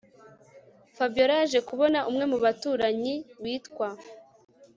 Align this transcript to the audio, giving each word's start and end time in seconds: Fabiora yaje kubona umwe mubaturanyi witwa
Fabiora 0.95 1.33
yaje 1.39 1.59
kubona 1.69 1.99
umwe 2.09 2.25
mubaturanyi 2.31 3.13
witwa 3.41 3.87